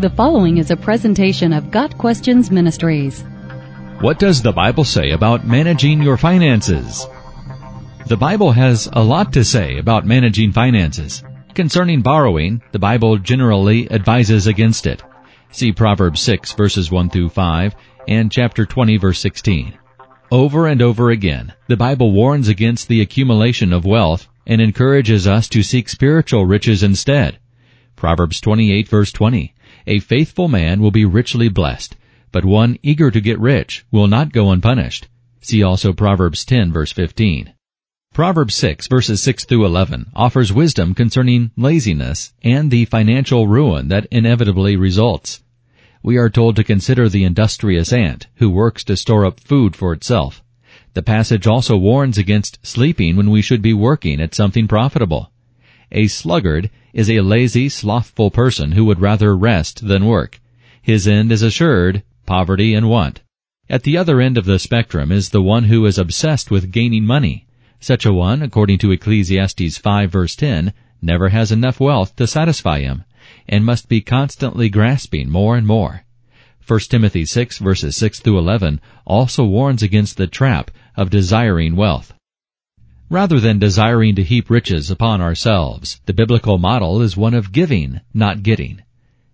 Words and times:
The 0.00 0.08
following 0.08 0.56
is 0.56 0.70
a 0.70 0.78
presentation 0.78 1.52
of 1.52 1.70
Got 1.70 1.98
Questions 1.98 2.50
Ministries. 2.50 3.22
What 4.00 4.18
does 4.18 4.40
the 4.40 4.50
Bible 4.50 4.84
say 4.84 5.10
about 5.10 5.46
managing 5.46 6.00
your 6.00 6.16
finances? 6.16 7.06
The 8.06 8.16
Bible 8.16 8.50
has 8.50 8.88
a 8.94 9.04
lot 9.04 9.30
to 9.34 9.44
say 9.44 9.76
about 9.76 10.06
managing 10.06 10.52
finances. 10.52 11.22
Concerning 11.52 12.00
borrowing, 12.00 12.62
the 12.72 12.78
Bible 12.78 13.18
generally 13.18 13.92
advises 13.92 14.46
against 14.46 14.86
it. 14.86 15.02
See 15.50 15.70
Proverbs 15.70 16.22
6 16.22 16.54
verses 16.54 16.90
1 16.90 17.10
through 17.10 17.28
5 17.28 17.74
and 18.08 18.32
chapter 18.32 18.64
20 18.64 18.96
verse 18.96 19.18
16. 19.18 19.74
Over 20.30 20.66
and 20.66 20.80
over 20.80 21.10
again, 21.10 21.52
the 21.66 21.76
Bible 21.76 22.10
warns 22.10 22.48
against 22.48 22.88
the 22.88 23.02
accumulation 23.02 23.70
of 23.74 23.84
wealth 23.84 24.26
and 24.46 24.62
encourages 24.62 25.26
us 25.26 25.46
to 25.50 25.62
seek 25.62 25.90
spiritual 25.90 26.46
riches 26.46 26.82
instead. 26.82 27.38
Proverbs 27.96 28.40
28 28.40 28.88
verse 28.88 29.12
20. 29.12 29.52
A 29.86 29.98
faithful 30.00 30.48
man 30.48 30.80
will 30.80 30.90
be 30.90 31.04
richly 31.04 31.48
blessed, 31.48 31.96
but 32.32 32.44
one 32.44 32.78
eager 32.82 33.10
to 33.10 33.20
get 33.20 33.40
rich 33.40 33.84
will 33.90 34.06
not 34.06 34.32
go 34.32 34.50
unpunished. 34.50 35.08
See 35.40 35.62
also 35.62 35.92
Proverbs 35.92 36.44
10 36.44 36.72
verse 36.72 36.92
15. 36.92 37.52
Proverbs 38.12 38.54
6 38.56 38.88
verses 38.88 39.22
6 39.22 39.44
through 39.44 39.64
11 39.64 40.06
offers 40.14 40.52
wisdom 40.52 40.94
concerning 40.94 41.50
laziness 41.56 42.32
and 42.42 42.70
the 42.70 42.84
financial 42.84 43.46
ruin 43.46 43.88
that 43.88 44.06
inevitably 44.10 44.76
results. 44.76 45.42
We 46.02 46.16
are 46.16 46.28
told 46.28 46.56
to 46.56 46.64
consider 46.64 47.08
the 47.08 47.24
industrious 47.24 47.92
ant 47.92 48.26
who 48.36 48.50
works 48.50 48.84
to 48.84 48.96
store 48.96 49.24
up 49.24 49.38
food 49.40 49.76
for 49.76 49.92
itself. 49.92 50.42
The 50.94 51.02
passage 51.02 51.46
also 51.46 51.76
warns 51.76 52.18
against 52.18 52.58
sleeping 52.66 53.16
when 53.16 53.30
we 53.30 53.42
should 53.42 53.62
be 53.62 53.74
working 53.74 54.20
at 54.20 54.34
something 54.34 54.66
profitable. 54.66 55.30
A 55.92 56.06
sluggard 56.06 56.70
is 56.92 57.10
a 57.10 57.20
lazy, 57.20 57.68
slothful 57.68 58.30
person 58.30 58.72
who 58.72 58.84
would 58.84 59.00
rather 59.00 59.36
rest 59.36 59.88
than 59.88 60.04
work. 60.04 60.40
His 60.80 61.08
end 61.08 61.32
is 61.32 61.42
assured, 61.42 62.02
poverty 62.26 62.74
and 62.74 62.88
want. 62.88 63.22
At 63.68 63.82
the 63.82 63.96
other 63.96 64.20
end 64.20 64.38
of 64.38 64.44
the 64.44 64.58
spectrum 64.58 65.10
is 65.10 65.30
the 65.30 65.42
one 65.42 65.64
who 65.64 65.84
is 65.86 65.98
obsessed 65.98 66.50
with 66.50 66.70
gaining 66.70 67.04
money. 67.04 67.46
Such 67.80 68.06
a 68.06 68.12
one, 68.12 68.40
according 68.40 68.78
to 68.78 68.92
Ecclesiastes 68.92 69.78
5 69.78 70.12
verse 70.12 70.36
10, 70.36 70.72
never 71.02 71.30
has 71.30 71.50
enough 71.50 71.80
wealth 71.80 72.14
to 72.16 72.26
satisfy 72.26 72.80
him, 72.80 73.04
and 73.48 73.64
must 73.64 73.88
be 73.88 74.00
constantly 74.00 74.68
grasping 74.68 75.28
more 75.28 75.56
and 75.56 75.66
more. 75.66 76.04
1 76.66 76.80
Timothy 76.88 77.24
6 77.24 77.58
verses 77.58 77.96
6 77.96 78.20
through 78.20 78.38
11 78.38 78.80
also 79.04 79.44
warns 79.44 79.82
against 79.82 80.16
the 80.16 80.28
trap 80.28 80.70
of 80.96 81.10
desiring 81.10 81.74
wealth. 81.74 82.14
Rather 83.12 83.40
than 83.40 83.58
desiring 83.58 84.14
to 84.14 84.22
heap 84.22 84.48
riches 84.48 84.88
upon 84.88 85.20
ourselves, 85.20 86.00
the 86.06 86.12
biblical 86.12 86.58
model 86.58 87.02
is 87.02 87.16
one 87.16 87.34
of 87.34 87.50
giving, 87.50 88.00
not 88.14 88.44
getting. 88.44 88.82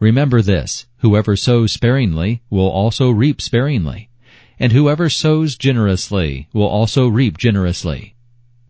Remember 0.00 0.42
this, 0.42 0.86
whoever 0.98 1.36
sows 1.36 1.70
sparingly 1.70 2.42
will 2.50 2.68
also 2.68 3.12
reap 3.12 3.40
sparingly, 3.40 4.08
and 4.58 4.72
whoever 4.72 5.08
sows 5.08 5.56
generously 5.56 6.48
will 6.52 6.66
also 6.66 7.06
reap 7.06 7.38
generously. 7.38 8.16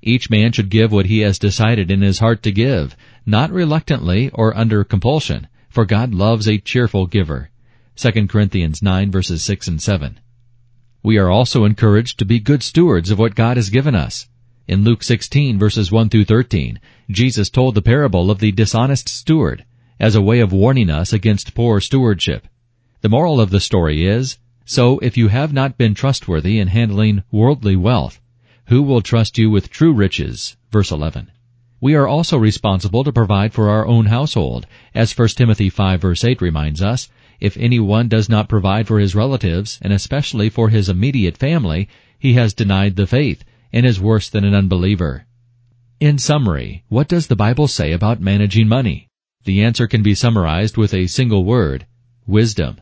Each 0.02 0.28
man 0.28 0.52
should 0.52 0.68
give 0.68 0.92
what 0.92 1.06
he 1.06 1.20
has 1.20 1.38
decided 1.38 1.90
in 1.90 2.02
his 2.02 2.18
heart 2.18 2.42
to 2.42 2.52
give, 2.52 2.94
not 3.24 3.50
reluctantly 3.50 4.28
or 4.34 4.54
under 4.54 4.84
compulsion, 4.84 5.48
for 5.70 5.86
God 5.86 6.12
loves 6.12 6.46
a 6.46 6.58
cheerful 6.58 7.06
giver. 7.06 7.48
2 7.96 8.26
Corinthians 8.26 8.82
9 8.82 9.10
verses 9.10 9.42
6 9.42 9.66
and 9.66 9.80
7. 9.80 10.20
We 11.02 11.16
are 11.16 11.30
also 11.30 11.64
encouraged 11.64 12.18
to 12.18 12.26
be 12.26 12.38
good 12.38 12.62
stewards 12.62 13.10
of 13.10 13.18
what 13.18 13.34
God 13.34 13.56
has 13.56 13.70
given 13.70 13.94
us. 13.94 14.28
In 14.70 14.84
Luke 14.84 15.02
16 15.02 15.58
verses 15.58 15.90
1 15.90 16.10
through 16.10 16.26
13, 16.26 16.78
Jesus 17.10 17.50
told 17.50 17.74
the 17.74 17.82
parable 17.82 18.30
of 18.30 18.38
the 18.38 18.52
dishonest 18.52 19.08
steward 19.08 19.64
as 19.98 20.14
a 20.14 20.22
way 20.22 20.38
of 20.38 20.52
warning 20.52 20.88
us 20.88 21.12
against 21.12 21.56
poor 21.56 21.80
stewardship. 21.80 22.46
The 23.00 23.08
moral 23.08 23.40
of 23.40 23.50
the 23.50 23.58
story 23.58 24.06
is, 24.06 24.38
so 24.64 25.00
if 25.00 25.16
you 25.16 25.26
have 25.26 25.52
not 25.52 25.76
been 25.76 25.92
trustworthy 25.92 26.60
in 26.60 26.68
handling 26.68 27.24
worldly 27.32 27.74
wealth, 27.74 28.20
who 28.66 28.80
will 28.82 29.00
trust 29.00 29.38
you 29.38 29.50
with 29.50 29.70
true 29.70 29.92
riches? 29.92 30.56
Verse 30.70 30.92
11. 30.92 31.32
We 31.80 31.96
are 31.96 32.06
also 32.06 32.38
responsible 32.38 33.02
to 33.02 33.12
provide 33.12 33.52
for 33.52 33.68
our 33.68 33.88
own 33.88 34.06
household, 34.06 34.68
as 34.94 35.18
1 35.18 35.30
Timothy 35.30 35.68
5 35.68 36.00
verse 36.00 36.22
8 36.22 36.40
reminds 36.40 36.80
us, 36.80 37.08
if 37.40 37.56
anyone 37.56 38.06
does 38.06 38.28
not 38.28 38.48
provide 38.48 38.86
for 38.86 39.00
his 39.00 39.16
relatives, 39.16 39.80
and 39.82 39.92
especially 39.92 40.48
for 40.48 40.68
his 40.68 40.88
immediate 40.88 41.36
family, 41.36 41.88
he 42.16 42.34
has 42.34 42.54
denied 42.54 42.94
the 42.94 43.08
faith 43.08 43.42
and 43.72 43.86
is 43.86 44.00
worse 44.00 44.28
than 44.28 44.44
an 44.44 44.54
unbeliever. 44.54 45.26
In 46.00 46.18
summary, 46.18 46.84
what 46.88 47.08
does 47.08 47.26
the 47.26 47.36
Bible 47.36 47.68
say 47.68 47.92
about 47.92 48.20
managing 48.20 48.68
money? 48.68 49.08
The 49.44 49.62
answer 49.62 49.86
can 49.86 50.02
be 50.02 50.14
summarized 50.14 50.76
with 50.76 50.94
a 50.94 51.06
single 51.06 51.44
word, 51.44 51.86
wisdom. 52.26 52.80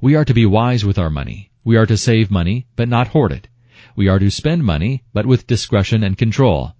We 0.00 0.14
are 0.14 0.24
to 0.24 0.34
be 0.34 0.46
wise 0.46 0.84
with 0.84 0.98
our 0.98 1.10
money. 1.10 1.50
We 1.64 1.76
are 1.76 1.86
to 1.86 1.96
save 1.96 2.30
money, 2.30 2.66
but 2.76 2.88
not 2.88 3.08
hoard 3.08 3.32
it. 3.32 3.48
We 3.94 4.08
are 4.08 4.18
to 4.18 4.30
spend 4.30 4.64
money, 4.64 5.02
but 5.12 5.26
with 5.26 5.46
discretion 5.46 6.02
and 6.02 6.18
control. 6.18 6.74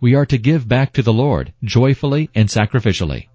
We 0.00 0.14
are 0.14 0.26
to 0.26 0.38
give 0.38 0.68
back 0.68 0.92
to 0.92 1.02
the 1.02 1.12
Lord, 1.12 1.52
joyfully 1.64 2.30
and 2.34 2.48
sacrificially. 2.48 3.28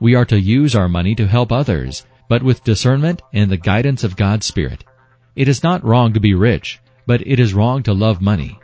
We 0.00 0.14
are 0.14 0.24
to 0.26 0.40
use 0.40 0.74
our 0.74 0.88
money 0.88 1.14
to 1.16 1.26
help 1.26 1.50
others, 1.50 2.06
but 2.28 2.42
with 2.42 2.64
discernment 2.64 3.20
and 3.32 3.50
the 3.50 3.56
guidance 3.56 4.04
of 4.04 4.16
God's 4.16 4.46
Spirit. 4.46 4.84
It 5.34 5.48
is 5.48 5.62
not 5.62 5.84
wrong 5.84 6.12
to 6.12 6.20
be 6.20 6.34
rich, 6.34 6.78
but 7.06 7.26
it 7.26 7.40
is 7.40 7.52
wrong 7.52 7.82
to 7.82 7.92
love 7.92 8.20
money. 8.20 8.58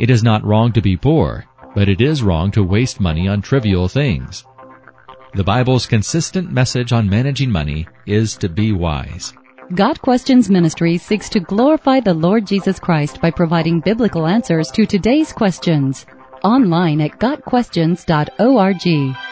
It 0.00 0.08
is 0.08 0.22
not 0.22 0.42
wrong 0.42 0.72
to 0.72 0.80
be 0.80 0.96
poor, 0.96 1.44
but 1.74 1.90
it 1.90 2.00
is 2.00 2.22
wrong 2.22 2.50
to 2.52 2.64
waste 2.64 3.00
money 3.00 3.28
on 3.28 3.42
trivial 3.42 3.86
things. 3.86 4.46
The 5.34 5.44
Bible's 5.44 5.84
consistent 5.84 6.50
message 6.50 6.90
on 6.90 7.08
managing 7.08 7.52
money 7.52 7.86
is 8.06 8.34
to 8.38 8.48
be 8.48 8.72
wise. 8.72 9.34
Got 9.74 10.00
Questions 10.00 10.48
Ministry 10.48 10.96
seeks 10.96 11.28
to 11.28 11.40
glorify 11.40 12.00
the 12.00 12.14
Lord 12.14 12.46
Jesus 12.46 12.80
Christ 12.80 13.20
by 13.20 13.30
providing 13.30 13.80
biblical 13.80 14.26
answers 14.26 14.70
to 14.70 14.86
today's 14.86 15.32
questions. 15.32 16.06
Online 16.42 17.02
at 17.02 17.20
GotQuestions.org. 17.20 19.29